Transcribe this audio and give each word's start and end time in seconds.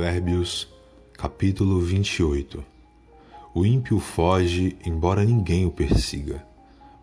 Provérbios, 0.00 0.66
capítulo 1.12 1.78
28 1.78 2.64
O 3.54 3.66
ímpio 3.66 4.00
foge, 4.00 4.74
embora 4.82 5.22
ninguém 5.22 5.66
o 5.66 5.70
persiga, 5.70 6.42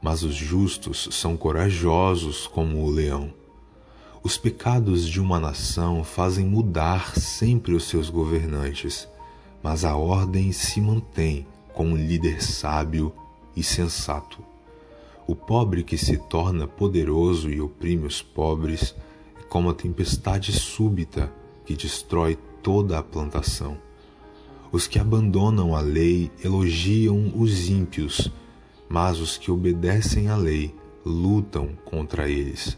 mas 0.00 0.22
os 0.22 0.34
justos 0.34 1.10
são 1.12 1.36
corajosos 1.36 2.46
como 2.46 2.82
o 2.82 2.90
leão. 2.90 3.34
Os 4.22 4.38
pecados 4.38 5.06
de 5.06 5.20
uma 5.20 5.38
nação 5.38 6.02
fazem 6.02 6.46
mudar 6.46 7.14
sempre 7.18 7.74
os 7.74 7.84
seus 7.84 8.08
governantes, 8.08 9.06
mas 9.62 9.84
a 9.84 9.94
ordem 9.94 10.50
se 10.50 10.80
mantém 10.80 11.46
com 11.74 11.88
um 11.88 11.96
líder 11.96 12.42
sábio 12.42 13.12
e 13.54 13.62
sensato. 13.62 14.42
O 15.26 15.36
pobre 15.36 15.84
que 15.84 15.98
se 15.98 16.16
torna 16.16 16.66
poderoso 16.66 17.50
e 17.50 17.60
oprime 17.60 18.06
os 18.06 18.22
pobres 18.22 18.94
é 19.38 19.42
como 19.42 19.68
a 19.68 19.74
tempestade 19.74 20.50
súbita 20.50 21.30
que 21.66 21.76
destrói 21.76 22.38
toda 22.66 22.98
a 22.98 23.02
plantação. 23.02 23.78
Os 24.72 24.88
que 24.88 24.98
abandonam 24.98 25.76
a 25.76 25.80
lei 25.80 26.32
elogiam 26.42 27.32
os 27.36 27.68
ímpios, 27.68 28.28
mas 28.88 29.20
os 29.20 29.38
que 29.38 29.52
obedecem 29.52 30.26
à 30.26 30.34
lei 30.34 30.74
lutam 31.04 31.68
contra 31.84 32.28
eles. 32.28 32.76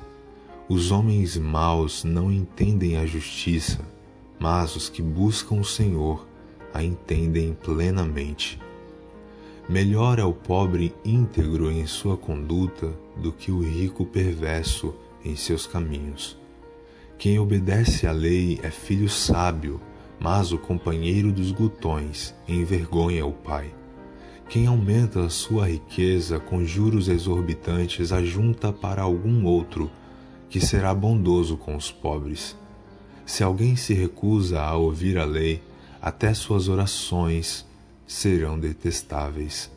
Os 0.68 0.90
homens 0.90 1.38
maus 1.38 2.04
não 2.04 2.30
entendem 2.30 2.98
a 2.98 3.06
justiça, 3.06 3.80
mas 4.38 4.76
os 4.76 4.90
que 4.90 5.00
buscam 5.00 5.54
o 5.54 5.64
Senhor 5.64 6.26
a 6.74 6.84
entendem 6.84 7.54
plenamente. 7.54 8.60
Melhor 9.66 10.18
é 10.18 10.24
o 10.24 10.34
pobre 10.34 10.94
íntegro 11.02 11.70
em 11.70 11.86
sua 11.86 12.18
conduta 12.18 12.92
do 13.16 13.32
que 13.32 13.50
o 13.50 13.62
rico 13.62 14.04
perverso 14.04 14.94
em 15.24 15.34
seus 15.34 15.66
caminhos. 15.66 16.36
Quem 17.18 17.36
obedece 17.36 18.06
à 18.06 18.12
lei 18.12 18.60
é 18.62 18.70
filho 18.70 19.08
sábio, 19.08 19.80
mas 20.20 20.52
o 20.52 20.58
companheiro 20.58 21.32
dos 21.32 21.50
glutões 21.50 22.32
envergonha 22.46 23.26
o 23.26 23.32
pai. 23.32 23.74
Quem 24.48 24.68
aumenta 24.68 25.24
a 25.24 25.28
sua 25.28 25.68
riqueza 25.68 26.38
com 26.38 26.64
juros 26.64 27.08
exorbitantes 27.08 28.12
ajunta 28.12 28.72
para 28.72 29.02
algum 29.02 29.44
outro, 29.44 29.90
que 30.48 30.60
será 30.60 30.94
bondoso 30.94 31.56
com 31.56 31.74
os 31.74 31.90
pobres. 31.90 32.56
Se 33.26 33.42
alguém 33.42 33.74
se 33.74 33.92
recusa 33.94 34.62
a 34.62 34.76
ouvir 34.76 35.18
a 35.18 35.24
lei, 35.24 35.60
até 36.00 36.32
suas 36.32 36.68
orações 36.68 37.66
serão 38.06 38.56
detestáveis. 38.56 39.68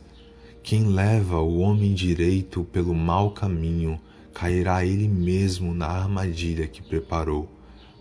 Quem 0.62 0.86
leva 0.86 1.42
o 1.42 1.58
homem 1.58 1.96
direito 1.96 2.64
pelo 2.66 2.94
mau 2.94 3.32
caminho, 3.32 4.00
cairá 4.34 4.86
ele 4.86 5.08
mesmo 5.08 5.74
na 5.74 5.88
armadilha 5.88 6.68
que 6.68 6.82
preparou. 6.82 7.50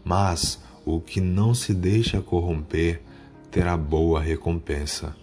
Mas 0.04 0.60
o 0.84 1.00
que 1.00 1.20
não 1.20 1.54
se 1.54 1.74
deixa 1.74 2.20
corromper 2.20 3.02
terá 3.50 3.76
boa 3.76 4.20
recompensa. 4.20 5.16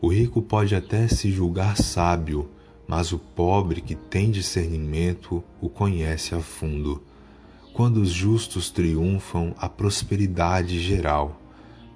O 0.00 0.08
rico 0.08 0.42
pode 0.42 0.74
até 0.74 1.08
se 1.08 1.30
julgar 1.30 1.76
sábio, 1.76 2.50
mas 2.86 3.12
o 3.12 3.18
pobre 3.18 3.80
que 3.80 3.94
tem 3.94 4.30
discernimento 4.30 5.42
o 5.60 5.68
conhece 5.68 6.34
a 6.34 6.40
fundo. 6.40 7.02
Quando 7.72 7.96
os 7.96 8.10
justos 8.10 8.70
triunfam, 8.70 9.54
a 9.58 9.68
prosperidade 9.68 10.78
geral, 10.78 11.40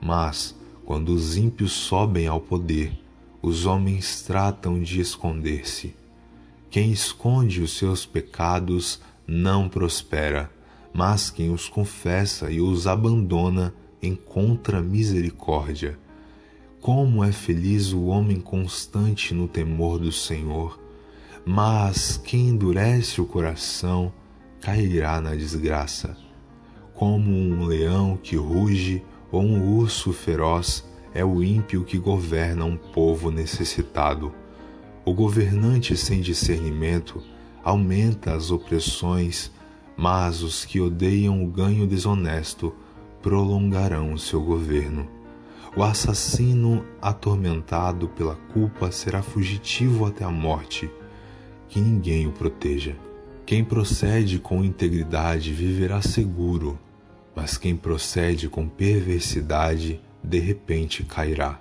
mas 0.00 0.54
quando 0.84 1.10
os 1.10 1.36
ímpios 1.36 1.72
sobem 1.72 2.26
ao 2.26 2.40
poder, 2.40 2.98
os 3.42 3.66
homens 3.66 4.22
tratam 4.22 4.80
de 4.80 5.00
esconder-se. 5.00 5.94
Quem 6.78 6.92
esconde 6.92 7.60
os 7.60 7.76
seus 7.76 8.06
pecados 8.06 9.00
não 9.26 9.68
prospera, 9.68 10.48
mas 10.94 11.28
quem 11.28 11.52
os 11.52 11.68
confessa 11.68 12.52
e 12.52 12.60
os 12.60 12.86
abandona 12.86 13.74
encontra 14.00 14.80
misericórdia. 14.80 15.98
Como 16.80 17.24
é 17.24 17.32
feliz 17.32 17.92
o 17.92 18.04
homem 18.04 18.40
constante 18.40 19.34
no 19.34 19.48
temor 19.48 19.98
do 19.98 20.12
Senhor, 20.12 20.78
mas 21.44 22.16
quem 22.16 22.50
endurece 22.50 23.20
o 23.20 23.26
coração 23.26 24.12
cairá 24.60 25.20
na 25.20 25.34
desgraça. 25.34 26.16
Como 26.94 27.28
um 27.28 27.64
leão 27.64 28.16
que 28.16 28.36
ruge 28.36 29.02
ou 29.32 29.42
um 29.42 29.78
urso 29.78 30.12
feroz 30.12 30.88
é 31.12 31.24
o 31.24 31.42
ímpio 31.42 31.82
que 31.82 31.98
governa 31.98 32.64
um 32.64 32.76
povo 32.76 33.32
necessitado. 33.32 34.32
O 35.08 35.14
governante 35.14 35.96
sem 35.96 36.20
discernimento 36.20 37.22
aumenta 37.64 38.34
as 38.34 38.50
opressões, 38.50 39.50
mas 39.96 40.42
os 40.42 40.66
que 40.66 40.82
odeiam 40.82 41.42
o 41.42 41.46
ganho 41.46 41.86
desonesto 41.86 42.74
prolongarão 43.22 44.12
o 44.12 44.18
seu 44.18 44.42
governo. 44.42 45.08
O 45.74 45.82
assassino 45.82 46.84
atormentado 47.00 48.06
pela 48.08 48.34
culpa 48.52 48.92
será 48.92 49.22
fugitivo 49.22 50.04
até 50.04 50.26
a 50.26 50.30
morte, 50.30 50.90
que 51.70 51.80
ninguém 51.80 52.26
o 52.26 52.32
proteja. 52.32 52.94
Quem 53.46 53.64
procede 53.64 54.38
com 54.38 54.62
integridade 54.62 55.54
viverá 55.54 56.02
seguro, 56.02 56.78
mas 57.34 57.56
quem 57.56 57.74
procede 57.74 58.46
com 58.46 58.68
perversidade 58.68 60.02
de 60.22 60.38
repente 60.38 61.02
cairá. 61.02 61.58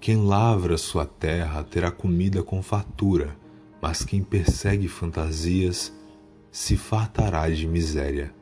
Quem 0.00 0.24
lavra 0.24 0.78
sua 0.78 1.04
terra 1.04 1.64
terá 1.64 1.90
comida 1.90 2.40
com 2.40 2.62
fartura, 2.62 3.36
mas 3.82 4.04
quem 4.04 4.22
persegue 4.22 4.86
fantasias 4.86 5.92
se 6.52 6.76
fartará 6.76 7.50
de 7.50 7.66
miséria. 7.66 8.32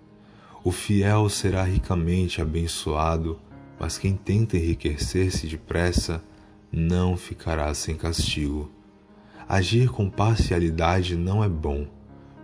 O 0.63 0.71
fiel 0.71 1.31
será 1.31 1.65
ricamente 1.65 2.43
abençoado, 2.43 3.41
mas 3.81 3.97
quem 3.97 4.15
tenta 4.15 4.59
enriquecer-se 4.59 5.47
depressa 5.47 6.23
não 6.71 7.17
ficará 7.17 7.73
sem 7.73 7.97
castigo. 7.97 8.71
Agir 9.49 9.89
com 9.89 10.11
parcialidade 10.11 11.17
não 11.17 11.43
é 11.43 11.49
bom, 11.49 11.87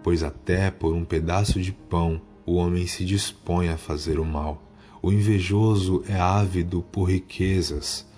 pois 0.02 0.22
até 0.22 0.70
por 0.70 0.94
um 0.94 1.04
pedaço 1.04 1.60
de 1.60 1.70
pão 1.70 2.20
o 2.46 2.54
homem 2.54 2.86
se 2.86 3.04
dispõe 3.04 3.68
a 3.68 3.76
fazer 3.76 4.18
o 4.18 4.24
mal. 4.24 4.62
O 5.02 5.12
invejoso 5.12 6.02
é 6.08 6.18
ávido 6.18 6.82
por 6.90 7.10
riquezas 7.10 8.10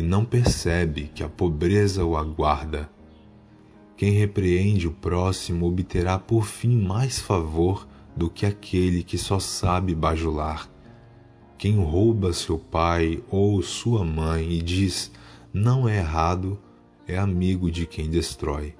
e 0.00 0.02
não 0.02 0.24
percebe 0.24 1.10
que 1.14 1.22
a 1.22 1.28
pobreza 1.28 2.02
o 2.06 2.16
aguarda. 2.16 2.88
Quem 3.98 4.12
repreende 4.12 4.88
o 4.88 4.92
próximo 4.92 5.66
obterá 5.66 6.18
por 6.18 6.46
fim 6.46 6.74
mais 6.74 7.18
favor 7.18 7.86
do 8.16 8.30
que 8.30 8.46
aquele 8.46 9.02
que 9.02 9.18
só 9.18 9.38
sabe 9.38 9.94
bajular. 9.94 10.70
Quem 11.58 11.76
rouba 11.76 12.32
seu 12.32 12.58
pai 12.58 13.22
ou 13.30 13.62
sua 13.62 14.02
mãe 14.02 14.50
e 14.50 14.62
diz 14.62 15.12
não 15.52 15.86
é 15.86 15.98
errado, 15.98 16.58
é 17.06 17.18
amigo 17.18 17.70
de 17.70 17.84
quem 17.84 18.08
destrói. 18.08 18.74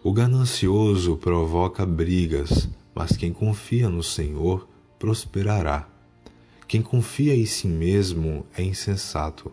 O 0.00 0.12
ganancioso 0.12 1.16
provoca 1.16 1.84
brigas, 1.84 2.68
mas 2.94 3.16
quem 3.16 3.32
confia 3.32 3.88
no 3.88 4.04
Senhor 4.04 4.68
prosperará. 4.96 5.88
Quem 6.68 6.80
confia 6.80 7.34
em 7.34 7.46
si 7.46 7.66
mesmo 7.66 8.46
é 8.56 8.62
insensato, 8.62 9.52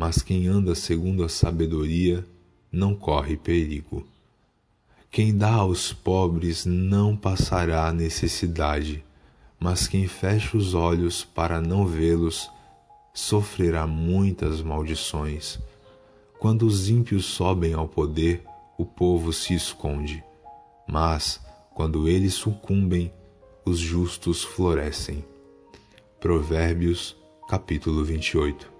mas 0.00 0.22
quem 0.22 0.46
anda 0.46 0.74
segundo 0.74 1.22
a 1.22 1.28
sabedoria 1.28 2.24
não 2.72 2.94
corre 2.94 3.36
perigo. 3.36 4.06
Quem 5.10 5.36
dá 5.36 5.52
aos 5.52 5.92
pobres 5.92 6.64
não 6.64 7.14
passará 7.14 7.92
necessidade, 7.92 9.04
mas 9.58 9.86
quem 9.86 10.08
fecha 10.08 10.56
os 10.56 10.72
olhos 10.72 11.22
para 11.22 11.60
não 11.60 11.84
vê-los 11.84 12.50
sofrerá 13.12 13.86
muitas 13.86 14.62
maldições. 14.62 15.58
Quando 16.38 16.62
os 16.62 16.88
ímpios 16.88 17.26
sobem 17.26 17.74
ao 17.74 17.86
poder, 17.86 18.42
o 18.78 18.86
povo 18.86 19.34
se 19.34 19.52
esconde, 19.52 20.24
mas 20.88 21.42
quando 21.74 22.08
eles 22.08 22.32
sucumbem, 22.32 23.12
os 23.66 23.78
justos 23.78 24.42
florescem. 24.42 25.22
Provérbios, 26.18 27.14
capítulo 27.46 28.02
28. 28.02 28.79